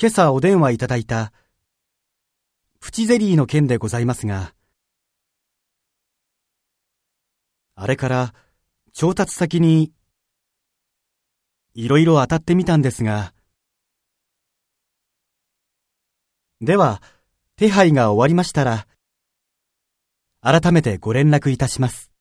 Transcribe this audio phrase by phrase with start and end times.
[0.00, 1.32] 今朝お電話いただいた、
[2.78, 4.54] プチゼリーの件でございますが、
[7.74, 8.32] あれから
[8.92, 9.92] 調達先に
[11.74, 13.34] いろいろ当たってみたんですが、
[16.60, 17.02] では、
[17.56, 18.86] 手配が終わりましたら、
[20.40, 22.12] 改めてご連絡いたします。